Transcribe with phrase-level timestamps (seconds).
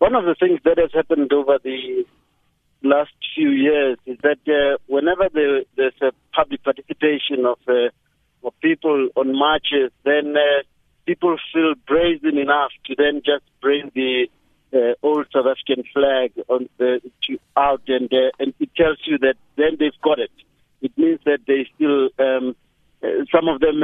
[0.00, 2.04] one of the things that has happened over the
[2.82, 7.90] last few years is that uh, whenever there, there's a public participation of, uh,
[8.42, 10.62] of people on marches, then uh,
[11.04, 14.26] people feel brazen enough to then just bring the
[14.72, 19.18] uh, old South African flag on the, to, out, and uh, and it tells you
[19.18, 20.30] that then they've got it.
[20.80, 22.56] It means that they still, um,
[23.02, 23.82] uh, some of them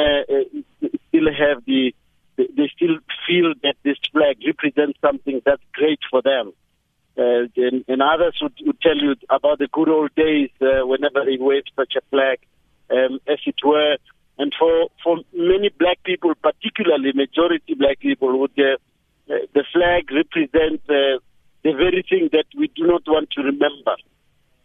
[1.09, 1.93] still have the,
[2.37, 6.53] they still feel that this flag represents something that's great for them.
[7.19, 11.25] Uh, and, and, others would, would, tell you about the good old days uh, whenever
[11.25, 12.39] they waved such a flag,
[12.91, 13.97] um, as it were.
[14.39, 18.77] And for, for many black people, particularly majority black people, would uh,
[19.33, 21.17] uh the flag represent uh,
[21.65, 23.97] the very thing that we do not want to remember.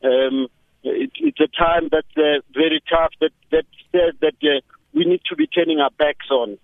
[0.04, 0.48] Um,
[0.84, 4.62] it, it's a time that's uh, very tough that, that says that
[4.94, 6.58] we need to be turning our backs on.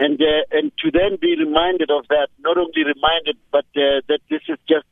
[0.00, 0.18] And,
[0.50, 4.86] and to then be reminded of that, not only reminded, but that this is just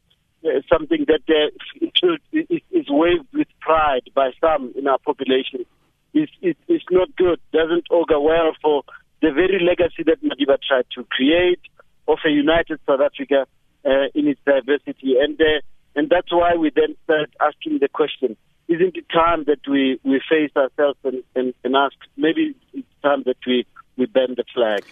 [0.45, 1.51] uh, something that uh,
[2.33, 5.65] is, is waved with pride by some in our population
[6.15, 6.29] is,
[6.69, 8.83] is not good, doesn't augur well for
[9.21, 11.61] the very legacy that Madiba tried to create
[12.07, 13.47] of a united South Africa
[13.85, 15.17] uh, in its diversity.
[15.21, 15.61] And, uh,
[15.97, 18.37] and that's why we then start asking the question,
[18.69, 23.23] isn't it time that we, we face ourselves and, and, and ask, maybe it's time
[23.27, 23.67] that we,
[23.99, 24.85] we bend the flag?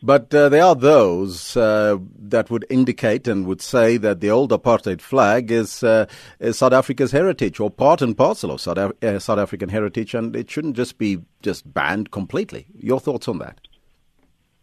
[0.00, 4.52] But uh, there are those uh, that would indicate and would say that the old
[4.52, 6.06] apartheid flag is, uh,
[6.38, 10.14] is South Africa's heritage or part and parcel of South, Af- uh, South African heritage,
[10.14, 12.66] and it shouldn't just be just banned completely.
[12.76, 13.60] Your thoughts on that?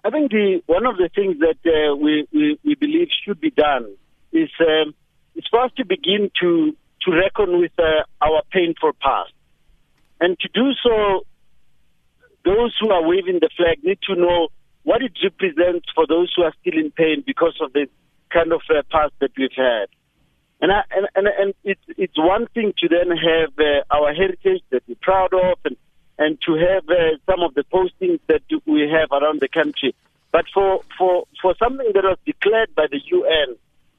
[0.06, 3.50] I think the, one of the things that uh, we, we, we, believe should be
[3.50, 3.94] done
[4.32, 4.94] is, um,
[5.36, 9.34] is for us to begin to, to reckon with uh, our painful past.
[10.22, 11.26] And to do so,
[12.46, 14.50] those who are waving the flag need to know
[14.84, 17.88] what it represents for those who are still in pain because of the
[18.30, 19.88] kind of uh, past that we've had.
[20.62, 24.62] And, I, and, and, and it's, it's one thing to then have uh, our heritage
[24.70, 25.76] that we're proud of and,
[26.18, 29.94] and to have uh, some of the postings that we have around the country.
[30.32, 33.56] But for, for, for something that was declared by the UN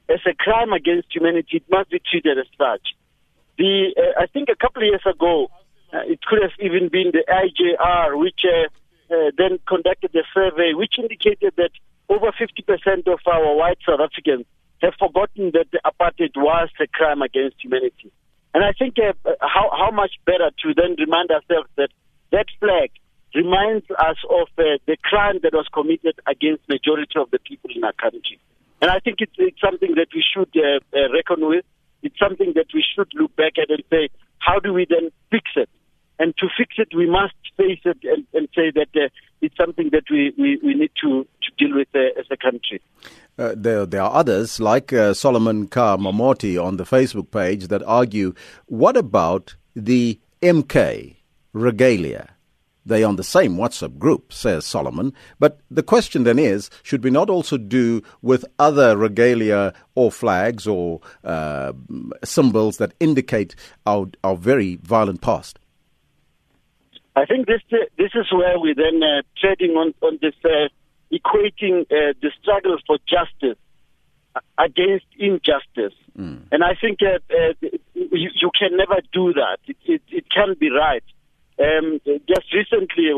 [0.09, 2.95] as a crime against humanity, it must be treated as such.
[3.57, 5.49] The, uh, I think a couple of years ago,
[5.93, 8.67] uh, it could have even been the IJR, which uh,
[9.13, 11.71] uh, then conducted a survey which indicated that
[12.09, 14.45] over 50% of our white South Africans
[14.81, 18.11] have forgotten that the apartheid was a crime against humanity.
[18.53, 21.89] And I think uh, how, how much better to then remind ourselves that
[22.31, 22.91] that flag
[23.35, 27.83] reminds us of uh, the crime that was committed against majority of the people in
[27.83, 28.39] our country.
[28.81, 31.65] And I think it's, it's something that we should uh, uh, reckon with.
[32.03, 34.09] It's something that we should look back at and say,
[34.47, 35.69] how do we then fix it?
[36.19, 39.09] And to fix it, we must face it and, and say that uh,
[39.41, 42.81] it's something that we, we, we need to, to deal with uh, as a country.
[43.37, 47.83] Uh, there, there are others like uh, Solomon Kar Mamoti on the Facebook page that
[47.83, 48.33] argue
[48.65, 51.17] what about the MK
[51.53, 52.36] regalia?
[52.87, 55.13] They are on the same WhatsApp group, says Solomon.
[55.39, 60.65] But the question then is should we not also do with other regalia or flags
[60.65, 61.73] or uh,
[62.23, 63.55] symbols that indicate
[63.85, 65.59] our, our very violent past?
[67.17, 70.69] I think this uh, this is where we then uh, treading on on this uh,
[71.11, 73.57] equating uh, the struggle for justice
[74.59, 76.41] against injustice, mm.
[76.51, 77.53] and I think uh, uh,
[77.95, 79.57] you, you, can never do that.
[79.65, 81.03] It, it, it can't be right.
[81.59, 83.09] Um, just recently,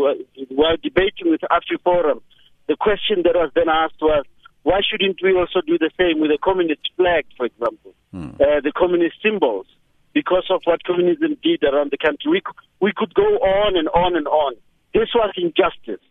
[0.49, 2.21] while debating with AfriForum,
[2.67, 4.25] the question that was then asked was,
[4.63, 8.37] why shouldn't we also do the same with the communist flag, for example, mm.
[8.37, 9.65] the communist symbols?
[10.13, 12.31] because of what communism did around the country.
[12.31, 12.41] We,
[12.81, 14.55] we could go on and on and on.
[14.93, 16.03] This was injustice.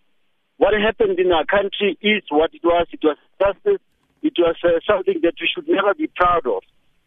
[0.57, 2.87] What happened in our country is what it was.
[2.93, 3.83] It was justice.
[4.23, 6.63] It was uh, something that we should never be proud of.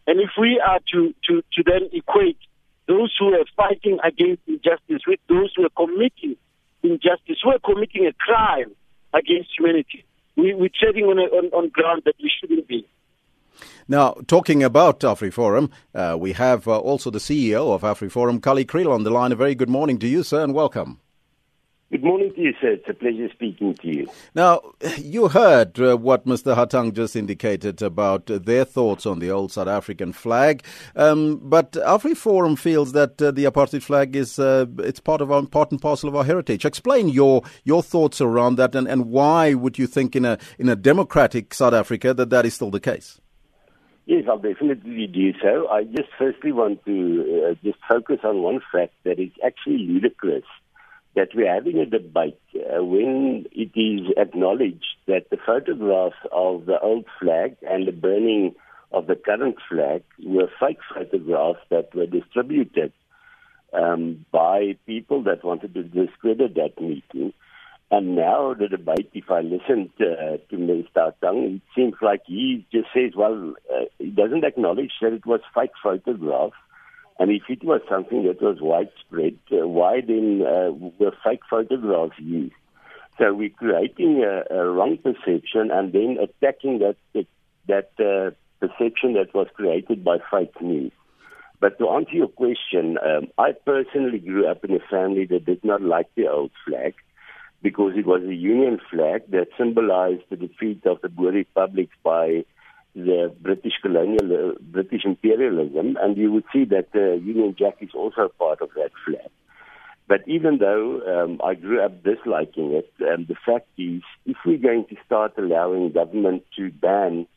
[0.07, 2.39] And if we are to, to, to then equate
[2.91, 6.35] those who are fighting against injustice with those who are committing
[6.83, 8.71] injustice, who are committing a crime
[9.13, 10.03] against humanity,
[10.35, 12.85] we, we're treading on, a, on, on ground that we shouldn't be.
[13.87, 18.93] Now, talking about AfriForum, uh, we have uh, also the CEO of AfriForum, Kallie Kriel,
[18.93, 19.31] on the line.
[19.31, 20.99] A very good morning to you, sir, and welcome.
[21.91, 22.69] Good morning to you, sir.
[22.69, 24.07] It's a pleasure speaking to you.
[24.33, 24.61] Now,
[24.97, 26.55] you heard uh, what Mr.
[26.55, 30.63] Hatang just indicated about uh, their thoughts on the old South African flag,
[30.95, 35.39] um, but AfriForum feels that uh, the apartheid flag is uh, it's part of our
[35.39, 36.63] important parcel of our heritage.
[36.63, 40.69] Explain your your thoughts around that, and, and why would you think in a in
[40.69, 43.19] a democratic South Africa that that is still the case?
[44.05, 45.67] Yes, I'll definitely do so.
[45.67, 50.45] I just firstly want to uh, just focus on one fact that is actually ludicrous
[51.15, 56.79] that we're having a debate uh, when it is acknowledged that the photographs of the
[56.79, 58.55] old flag and the burning
[58.91, 62.93] of the current flag were fake photographs that were distributed
[63.73, 67.33] um, by people that wanted to discredit that meeting.
[67.89, 71.13] And now the debate, if I listened uh, to Mr.
[71.21, 75.41] Tang, it seems like he just says, well, uh, he doesn't acknowledge that it was
[75.53, 76.55] fake photographs.
[77.21, 82.17] And if it was something that was widespread, uh, why then uh, were fake photographs
[82.17, 82.55] used?
[83.19, 86.95] So we're creating a, a wrong perception and then attacking that
[87.67, 90.93] that uh, perception that was created by fake news.
[91.59, 95.63] But to answer your question, um, I personally grew up in a family that did
[95.63, 96.95] not like the old flag
[97.61, 102.45] because it was a Union flag that symbolized the defeat of the Boer republics by
[102.95, 107.91] the British colonial, uh, British imperialism, and you would see that the Union Jack is
[107.93, 109.29] also part of that flag.
[110.07, 114.57] But even though um, I grew up disliking it, um, the fact is, if we're
[114.57, 117.27] going to start allowing government to ban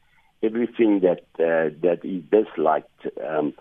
[0.43, 3.55] everything that uh, that is disliked, um,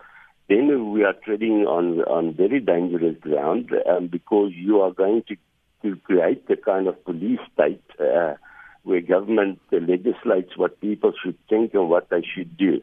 [0.48, 5.36] then we are treading on on very dangerous ground um, because you are going to
[5.82, 8.34] to create the kind of police state uh,
[8.84, 12.82] where government legislates what people should think and what they should do.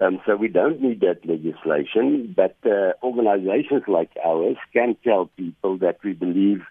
[0.00, 5.78] Um, so we don't need that legislation, but uh, organizations like ours can tell people
[5.78, 6.62] that we believe,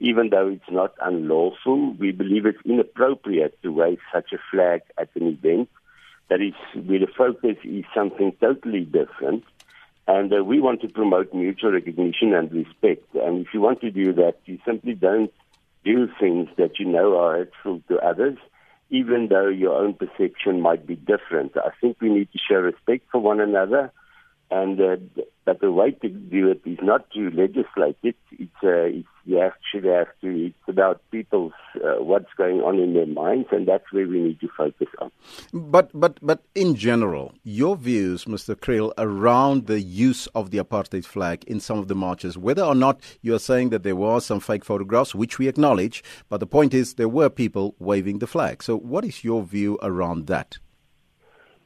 [0.00, 5.08] even though it's not unlawful, we believe it's inappropriate to wave such a flag at
[5.14, 5.70] an event.
[6.28, 9.44] That is, where the focus is something totally different.
[10.06, 13.14] And uh, we want to promote mutual recognition and respect.
[13.14, 15.32] And if you want to do that, you simply don't
[15.84, 18.38] do things that you know are hurtful to others
[18.90, 21.56] even though your own perception might be different.
[21.56, 23.92] I think we need to show respect for one another,
[24.50, 24.96] and uh,
[25.60, 28.16] the way to do it is not to legislate it.
[28.32, 30.46] It's, uh, it's you actually have to.
[30.46, 34.40] It's about people's uh, what's going on in their minds, and that's where we need
[34.40, 35.10] to focus on.
[35.52, 38.54] But but but in general, your views, Mr.
[38.54, 42.74] Kriel, around the use of the apartheid flag in some of the marches, whether or
[42.74, 46.46] not you are saying that there were some fake photographs, which we acknowledge, but the
[46.46, 48.62] point is there were people waving the flag.
[48.62, 50.58] So, what is your view around that?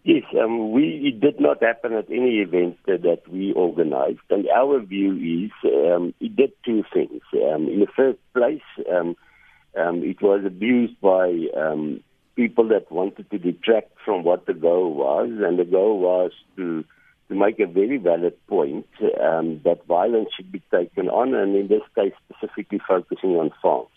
[0.04, 4.80] Yes, um, we it did not happen at any event that we organized, and our
[4.80, 5.12] view
[5.44, 7.20] is um, it did two things.
[7.34, 9.16] Um, in the first place, um,
[9.76, 12.00] um, it was abused by um,
[12.36, 16.84] people that wanted to detract from what the goal was, and the goal was to
[17.28, 18.86] to make a very valid point
[19.20, 23.90] um, that violence should be taken on, and in this case, specifically focusing on farms.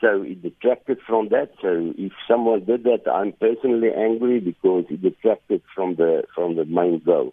[0.00, 1.52] So it detracted from that.
[1.62, 6.66] So if someone did that, I'm personally angry because it detracted from the from the
[6.66, 7.32] main goal.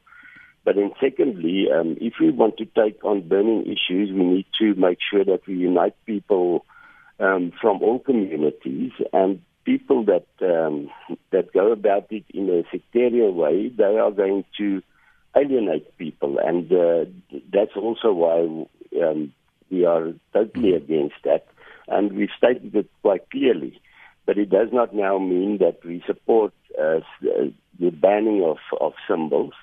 [0.64, 4.76] But then secondly, um, if we want to take on burning issues, we need to
[4.76, 6.66] make sure that we unite people
[7.20, 10.90] um, from all communities and people that um,
[11.32, 13.70] that go about it in a sectarian way.
[13.70, 14.82] They are going to
[15.36, 17.06] alienate people, and uh,
[17.52, 19.34] that's also why um,
[19.70, 21.48] we are totally against that
[21.88, 23.80] and we've stated it quite clearly.
[24.26, 29.54] But it does not now mean that we support uh, the banning of, of symbols.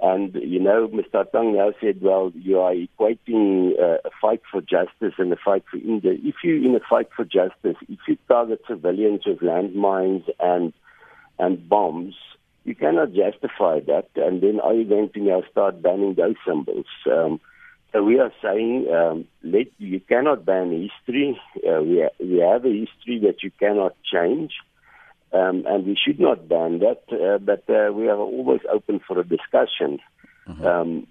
[0.00, 1.30] And, you know, Mr.
[1.32, 5.64] Tang now said, well, you are equating uh, a fight for justice and a fight
[5.70, 6.12] for India.
[6.12, 10.74] If you in a fight for justice, if you target civilians with landmines and,
[11.38, 12.14] and bombs,
[12.64, 14.08] you cannot justify that.
[14.16, 16.86] And then are you going to now start banning those symbols?
[17.10, 17.40] Um,
[17.92, 21.38] so we are saying um, let, you cannot ban history.
[21.56, 24.52] Uh, we, ha- we have a history that you cannot change,
[25.32, 27.02] um, and we should not ban that.
[27.10, 29.98] Uh, but uh, we are always open for a discussion.
[30.48, 30.64] Mm-hmm.
[30.66, 31.06] Um,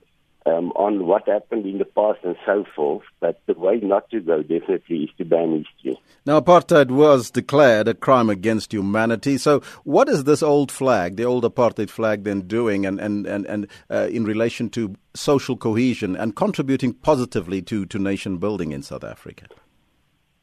[0.46, 3.04] um, on what happened in the past and so forth.
[3.20, 6.00] But the way not to go definitely is to ban history.
[6.26, 9.38] Now, apartheid was declared a crime against humanity.
[9.38, 13.46] So, what is this old flag, the old apartheid flag, then doing, and and and,
[13.46, 18.84] and uh, in relation to social cohesion and contributing positively to to nation building in
[18.84, 19.46] South Africa?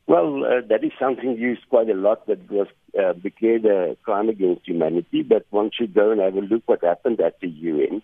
[0.06, 2.66] Well, uh, that is something used quite a lot that was
[3.00, 6.84] uh, declared a crime against humanity, but one should go and have a look what
[6.84, 8.02] happened at the UN.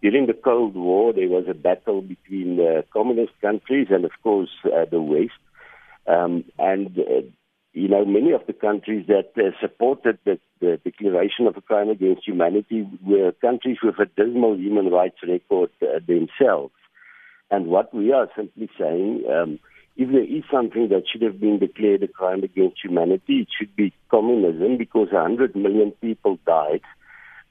[0.00, 4.50] During the Cold War, there was a battle between the communist countries and, of course,
[4.64, 5.32] uh, the West.
[6.06, 7.22] Um, and, uh,
[7.72, 11.88] you know, many of the countries that uh, supported the, the declaration of a crime
[11.88, 16.74] against humanity were countries with a dismal human rights record uh, themselves.
[17.50, 19.58] And what we are simply saying, um,
[19.96, 23.74] if there is something that should have been declared a crime against humanity, it should
[23.74, 26.82] be communism because 100 million people died.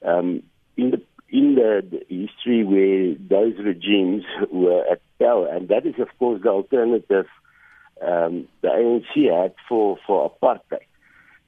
[0.04, 0.42] Um,
[0.76, 5.94] in the in the, the history where those regimes were at power, and that is,
[5.98, 7.26] of course, the alternative
[8.00, 10.86] um, the ANC had for, for apartheid.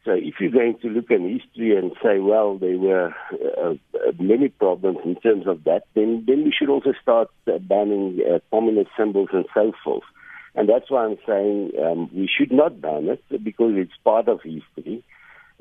[0.05, 4.13] So if you're going to look at history and say, well, there were uh, uh,
[4.19, 8.91] many problems in terms of that, then then we should also start banning uh, communist
[8.99, 10.05] symbols and so forth.
[10.55, 14.41] And that's why I'm saying um, we should not ban it because it's part of
[14.43, 15.03] history.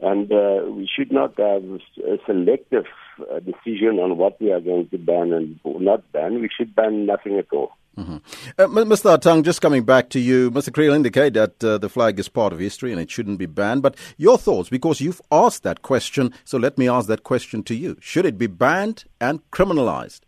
[0.01, 2.85] And uh, we should not have a selective
[3.21, 6.41] uh, decision on what we are going to ban and not ban.
[6.41, 7.71] We should ban nothing at all.
[7.97, 8.15] Mm-hmm.
[8.57, 9.15] Uh, Mr.
[9.15, 10.69] Hatang, just coming back to you, Mr.
[10.71, 13.83] Kriel indicated that uh, the flag is part of history and it shouldn't be banned.
[13.83, 17.75] But your thoughts, because you've asked that question, so let me ask that question to
[17.75, 17.97] you.
[17.99, 20.21] Should it be banned and criminalized?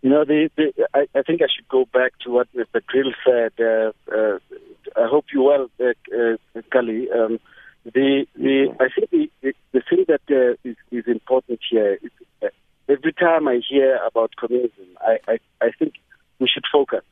[0.00, 2.80] You know, the, the, I, I, think I should go back to what Mr.
[2.80, 3.52] Kriel said.
[3.60, 4.38] Uh, uh,
[4.96, 7.14] I hope you're well, uh, uh Kallie.
[7.14, 7.40] Um,
[7.84, 12.10] the, the, I think the, the, the thing that uh, is, is important here is
[12.88, 15.94] every time I hear about communism, I, I, I think
[16.46, 17.02] we should focus.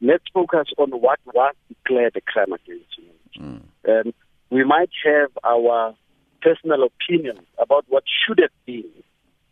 [0.00, 3.64] Let's focus on what was declared a crime against humanity.
[3.88, 4.06] Mm.
[4.06, 4.14] Um,
[4.50, 5.94] we might have our
[6.40, 8.88] personal opinions about what should have been,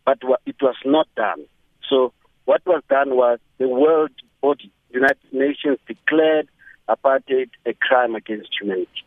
[0.05, 1.43] but it was not done.
[1.89, 2.13] So
[2.45, 4.11] what was done was the world
[4.41, 6.47] body, the United Nations, declared
[6.87, 9.03] apartheid a crime against humanity.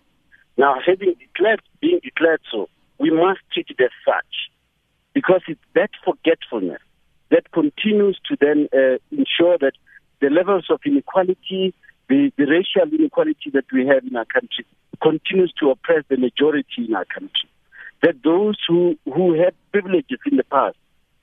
[0.58, 4.50] Now, having declared, being declared so, we must treat it as such,
[5.14, 6.82] because it's that forgetfulness
[7.30, 9.72] that continues to then uh, ensure that
[10.22, 11.74] the levels of inequality,
[12.08, 14.64] the, the racial inequality that we have in our country,
[15.02, 17.50] continues to oppress the majority in our country.
[18.02, 20.76] That those who, who had privileges in the past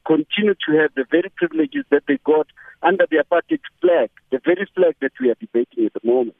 [0.06, 2.48] continue to have the very privileges that they got
[2.84, 6.36] under the apartheid flag, the very flag that we are debating at the moment.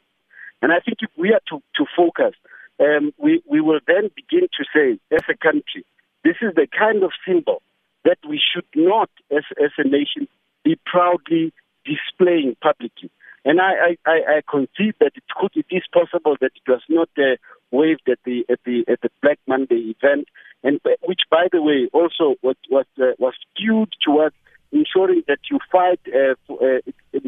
[0.60, 2.34] And I think if we are to, to focus,
[2.78, 5.84] um, we, we will then begin to say, as a country,
[6.24, 7.62] this is the kind of symbol
[8.04, 10.28] that we should not, as, as a nation,
[10.64, 11.52] be proudly
[11.84, 13.10] displaying publicly.
[13.44, 17.08] And I, I, I concede that it could, it is possible that it was not
[17.16, 17.36] uh,
[17.70, 20.28] waved at the at the at the Black Monday event,
[20.62, 24.36] and which, by the way, also was was, uh, was skewed towards
[24.72, 26.80] ensuring that you fight uh, for, uh,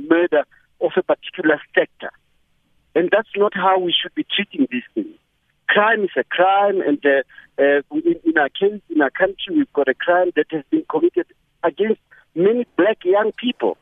[0.08, 0.44] murder
[0.80, 2.10] of a particular sector,
[2.94, 5.16] and that's not how we should be treating these things.
[5.68, 7.22] Crime is a crime, and uh,
[7.58, 10.84] uh, in, in our case, in our country, we've got a crime that has been
[10.90, 11.26] committed
[11.64, 12.00] against
[12.34, 13.78] many black young people.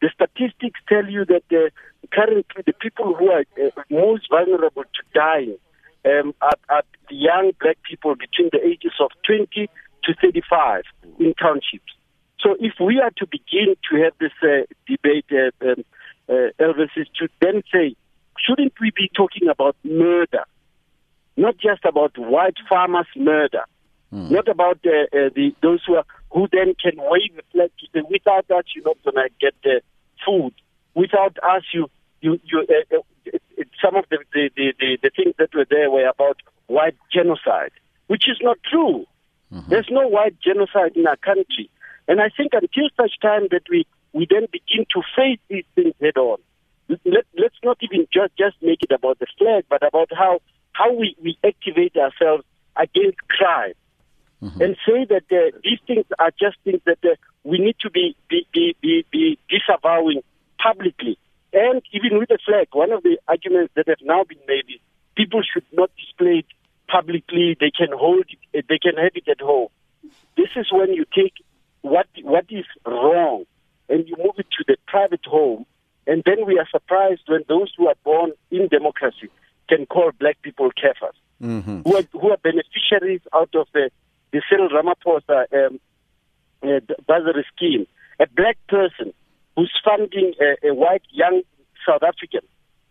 [0.00, 1.70] The statistics tell you that uh,
[2.12, 5.58] currently the people who are uh, most vulnerable to dying
[6.04, 9.68] um, are, are young black people between the ages of 20
[10.04, 10.82] to 35
[11.18, 11.92] in townships.
[12.40, 15.84] So if we are to begin to have this uh, debate, uh, um,
[16.28, 17.96] uh, Elvis, is to then say,
[18.38, 20.44] shouldn't we be talking about murder?
[21.36, 23.64] Not just about white farmers' murder,
[24.12, 24.30] mm.
[24.30, 27.70] not about uh, uh, the those who are, who then can wave the flag.
[27.78, 29.80] to say, Without that, you're not gonna get uh,
[30.24, 30.54] food.
[30.94, 31.88] Without us, you
[32.20, 32.66] you you.
[32.68, 33.02] Uh, uh,
[33.82, 37.72] some of the the, the the, the things that were there were about white genocide,
[38.06, 39.06] which is not true.
[39.52, 39.70] Mm-hmm.
[39.70, 41.70] There's no white genocide in our country,
[42.06, 45.94] and I think until such time that we we then begin to face these things
[46.00, 46.38] head on.
[46.88, 50.40] Let, let's not even just just make it about the flag, but about how
[50.72, 52.44] how we, we activate ourselves
[52.76, 53.74] against crime.
[54.42, 54.62] Mm-hmm.
[54.62, 58.16] and say that uh, these things are just things that uh, we need to be,
[58.30, 60.22] be, be, be, be disavowing
[60.58, 61.18] publicly.
[61.52, 64.80] And even with the flag, one of the arguments that have now been made is
[65.14, 66.46] people should not display it
[66.88, 67.56] publicly.
[67.60, 69.68] They can hold it, they can have it at home.
[70.36, 71.34] This is when you take
[71.82, 73.44] what what is wrong
[73.88, 75.66] and you move it to the private home,
[76.06, 79.28] and then we are surprised when those who are born in democracy
[79.68, 81.82] can call black people kafirs, mm-hmm.
[81.82, 83.90] who, are, who are beneficiaries out of the
[84.32, 85.80] the Cyril Ramaphosa um,
[86.62, 87.86] uh, bursary scheme,
[88.18, 89.12] a black person
[89.56, 91.42] who's funding a, a, white young
[91.86, 92.40] South African,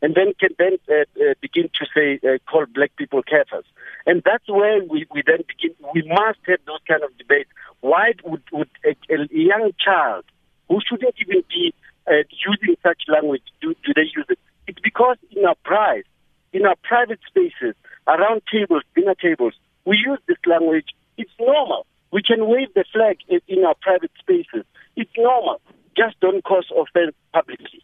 [0.01, 3.63] and then can then uh, uh, begin to say uh, call black people kafirs,
[4.05, 5.75] and that's where we, we then begin.
[5.93, 7.49] We must have those kind of debates.
[7.81, 10.25] Why would, would a, a young child
[10.67, 11.73] who shouldn't even be
[12.07, 14.39] uh, using such language do, do they use it?
[14.67, 16.03] It's because in our pride,
[16.53, 17.75] in our private spaces,
[18.07, 19.53] around tables, dinner tables,
[19.85, 21.85] we use this language it's normal.
[22.11, 24.65] We can wave the flag in our private spaces.
[24.95, 25.61] It's normal.
[25.95, 27.83] Just don't cause offense publicly.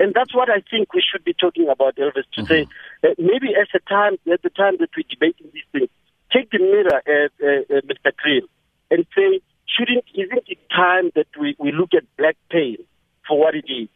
[0.00, 2.46] And that's what I think we should be talking about, Elvis, to mm-hmm.
[2.46, 2.66] say
[3.04, 5.90] uh, maybe at the time at the time that we're debating these things,
[6.32, 8.12] take the mirror, uh, uh, uh Mr.
[8.20, 8.46] Kriel,
[8.90, 12.78] and say, shouldn't isn't it time that we, we look at black pain
[13.26, 13.88] for what it is,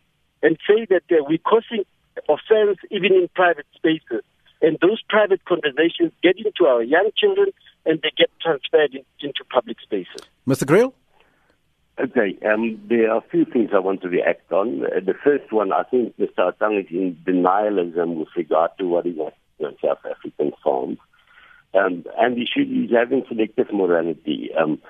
[0.42, 1.84] and say that uh, we're causing
[2.28, 4.24] offense even in private spaces,
[4.62, 7.48] and those private conversations get into our young children
[7.86, 10.26] and they get transferred in, into public spaces.
[10.46, 10.64] Mr.
[10.64, 10.92] Kriel?
[11.96, 14.84] Okay, um, there are a few things I want to react on.
[14.84, 16.52] Uh, the first one, I think Mr.
[16.52, 20.98] Hatang is in denialism with regard to what he wants in South African farms.
[21.72, 24.50] Um, and he should, he's having selective morality.
[24.60, 24.80] Um,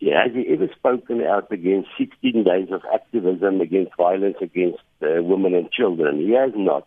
[0.00, 5.22] yeah, has he ever spoken out against 16 days of activism against violence against uh,
[5.22, 6.20] women and children?
[6.20, 6.86] He has not.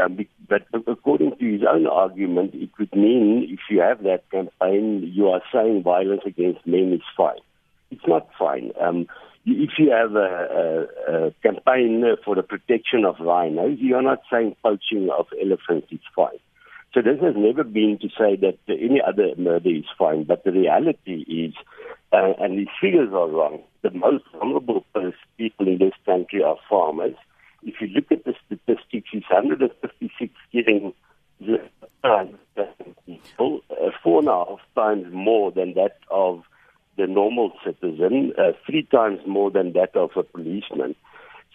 [0.00, 0.18] Um,
[0.48, 5.28] but according to his own argument, it would mean if you have that campaign, you
[5.28, 7.40] are saying violence against men is fine.
[7.90, 8.72] It's not fine.
[8.80, 9.06] Um,
[9.44, 14.22] if you have a, a, a campaign for the protection of rhinos, you are not
[14.30, 16.38] saying poaching of elephants is fine.
[16.94, 20.52] So this has never been to say that any other murder is fine, but the
[20.52, 21.54] reality is,
[22.12, 24.84] uh, and these figures are wrong, the most vulnerable
[25.38, 27.16] people in this country are farmers.
[27.62, 30.94] If you look at the statistics, it's 156 killing
[33.06, 36.42] people, uh, four and a half times more than that of
[36.96, 40.94] the normal citizen, uh, three times more than that of a policeman.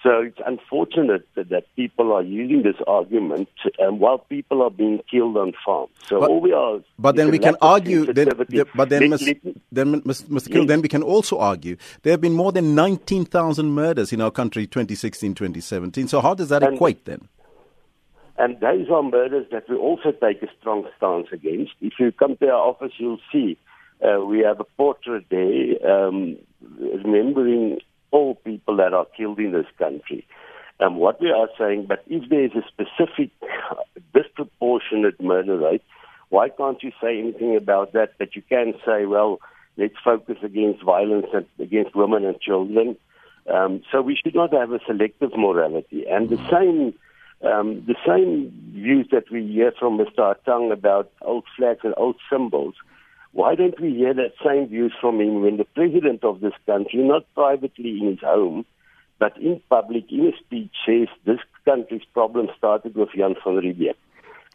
[0.03, 3.49] So it's unfortunate that, that people are using this argument
[3.83, 5.91] um, while people are being killed on farms.
[6.05, 6.79] So but, all we are.
[6.99, 8.13] But then we can argue.
[8.13, 8.29] Then,
[8.75, 9.21] but then, let,
[9.71, 10.49] then Mr.
[10.49, 10.67] Kriel, yes.
[10.67, 14.67] then we can also argue there have been more than 19,000 murders in our country
[14.67, 16.07] 2016, 2017.
[16.07, 17.27] So how does that and, equate then?
[18.37, 21.71] And those are murders that we also take a strong stance against.
[21.81, 23.57] If you come to our office, you'll see
[24.01, 26.37] uh, we have a portrait there um,
[26.79, 27.79] remembering
[28.11, 30.25] all people that are killed in this country.
[30.79, 33.31] And what we are saying, but if there is a specific
[34.13, 35.83] disproportionate murder rate,
[36.29, 38.17] why can't you say anything about that?
[38.19, 39.39] That you can say, well,
[39.77, 41.27] let's focus against violence
[41.59, 42.97] against women and children.
[43.51, 46.05] Um, so we should not have a selective morality.
[46.07, 46.93] And the same,
[47.49, 50.35] um, the same views that we hear from Mr.
[50.35, 52.75] Hatang about old flags and old symbols
[53.31, 56.99] why don't we hear that same views from him when the president of this country,
[57.03, 58.65] not privately in his home,
[59.19, 63.95] but in public, in a speech, says this country's problem started with Jan van Riebeeck.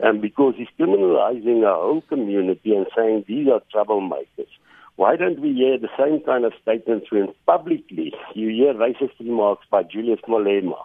[0.01, 4.49] And because he's criminalizing our whole community and saying these are troublemakers.
[4.97, 9.67] Why don't we hear the same kind of statements when publicly you hear racist remarks
[9.71, 10.77] by Julius Malema?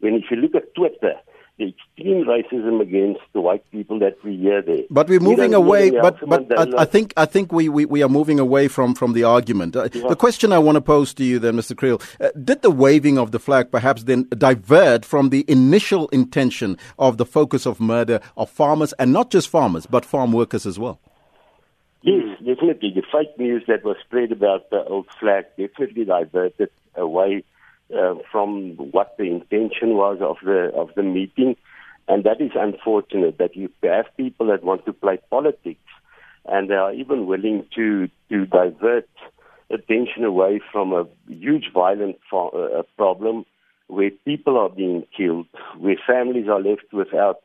[0.00, 1.14] When if you look at Twitter,
[1.58, 4.82] the extreme racism against the white people that we hear there.
[4.90, 5.90] But we're moving we away.
[5.90, 9.12] But, but I, I, think I think we, we, we are moving away from, from
[9.12, 9.76] the argument.
[9.76, 10.08] Uh, yeah.
[10.08, 11.76] The question I want to pose to you then, Mr.
[11.76, 16.76] Kriel, uh, did the waving of the flag perhaps then divert from the initial intention
[16.98, 20.78] of the focus of murder of farmers and not just farmers but farm workers as
[20.78, 20.98] well?
[22.02, 22.92] Yes, definitely.
[22.94, 27.44] The fake news that was spread about the old flag definitely diverted away
[27.92, 31.56] uh, from what the intention was of the of the meeting,
[32.08, 35.88] and that is unfortunate that you have people that want to play politics,
[36.46, 39.08] and they are even willing to to divert
[39.70, 43.44] attention away from a huge violent fo- uh, problem
[43.88, 45.46] where people are being killed,
[45.78, 47.40] where families are left without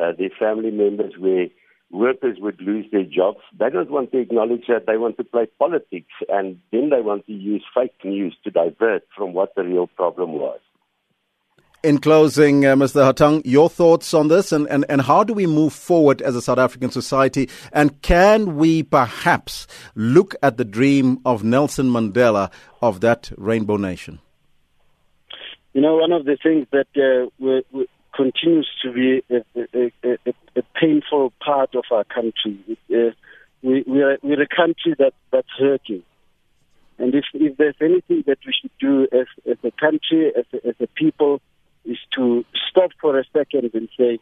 [0.00, 1.46] uh, their family members, where
[1.90, 3.40] workers would lose their jobs.
[3.58, 7.26] They don't want to acknowledge that they want to play politics, and then they want
[7.26, 10.60] to use fake news to divert from what the real problem was.
[11.82, 13.10] In closing, uh, Mr.
[13.10, 16.42] Hatang, your thoughts on this and, and, and how do we move forward as a
[16.42, 17.48] South African society?
[17.72, 22.50] And can we perhaps look at the dream of Nelson Mandela
[22.82, 24.20] of that rainbow nation?
[25.72, 29.44] You know, one of the things that uh, we, we, continues to be a,
[29.74, 32.58] a, a, a painful part of our country.
[32.92, 33.10] Uh,
[33.62, 36.02] we, we are, we're a country that, that's hurting.
[36.98, 40.68] And if, if there's anything that we should do as, as a country, as a,
[40.68, 41.40] as a people,
[41.84, 44.18] is to stop for a second and say,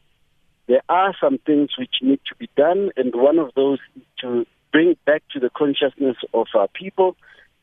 [0.68, 4.46] there are some things which need to be done, and one of those is to
[4.70, 7.16] bring back to the consciousness of our people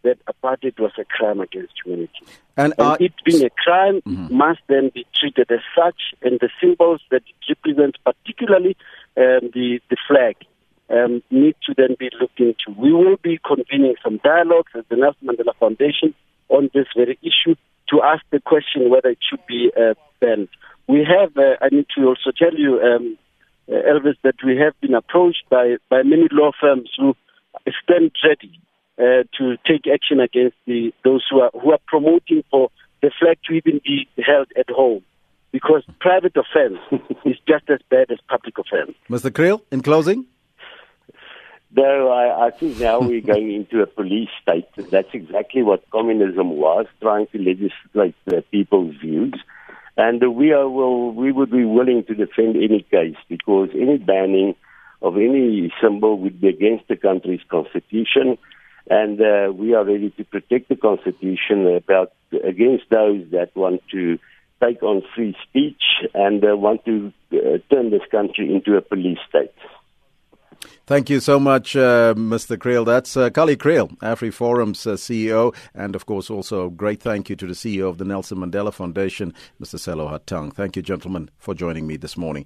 [0.05, 2.23] that apartheid was a crime against humanity.
[2.55, 4.35] And, and uh, it being a crime mm-hmm.
[4.35, 8.77] must then be treated as such, and the symbols that it represents, particularly
[9.17, 10.35] um, the, the flag,
[10.89, 12.67] um, need to then be looked into.
[12.77, 16.13] We will be convening some dialogues at the Nelson Mandela Foundation
[16.49, 17.55] on this very issue
[17.89, 20.49] to ask the question whether it should be uh, banned.
[20.87, 23.17] We have, uh, I need to also tell you, um,
[23.67, 27.15] uh, Elvis, that we have been approached by, by many law firms who
[27.83, 28.59] stand ready
[28.97, 32.69] uh, to take action against the, those who are, who are promoting for
[33.01, 35.03] the flag to even be held at home.
[35.51, 36.79] Because private offense
[37.25, 38.95] is just as bad as public offense.
[39.09, 39.31] Mr.
[39.31, 40.25] Kriel, in closing?
[41.75, 44.67] No, I, I think now we're going into a police state.
[44.91, 49.33] That's exactly what communism was, trying to legislate the people's views.
[49.97, 54.55] And we are will we would be willing to defend any case because any banning
[55.01, 58.37] of any symbol would be against the country's constitution
[58.89, 64.19] and uh, we are ready to protect the Constitution about against those that want to
[64.63, 65.81] take on free speech
[66.13, 69.51] and uh, want to uh, turn this country into a police state.
[70.87, 72.57] Thank you so much, uh, Mr.
[72.57, 72.85] Kriel.
[72.85, 77.35] That's uh, Kallie Kriel, AfriForum's uh, CEO, and of course also a great thank you
[77.37, 79.79] to the CEO of the Nelson Mandela Foundation, Mr.
[79.79, 80.53] Sello Hatang.
[80.53, 82.45] Thank you, gentlemen, for joining me this morning.